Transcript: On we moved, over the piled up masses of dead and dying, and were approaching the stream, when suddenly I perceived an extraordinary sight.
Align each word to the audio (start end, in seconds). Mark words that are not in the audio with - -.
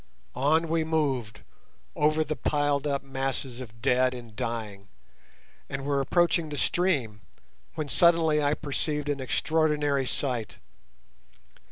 On 0.33 0.67
we 0.67 0.83
moved, 0.83 1.41
over 1.95 2.23
the 2.23 2.35
piled 2.35 2.87
up 2.87 3.03
masses 3.03 3.61
of 3.61 3.83
dead 3.83 4.15
and 4.15 4.35
dying, 4.35 4.87
and 5.69 5.85
were 5.85 6.01
approaching 6.01 6.49
the 6.49 6.57
stream, 6.57 7.21
when 7.75 7.87
suddenly 7.87 8.41
I 8.43 8.55
perceived 8.55 9.09
an 9.09 9.19
extraordinary 9.19 10.07
sight. 10.07 10.57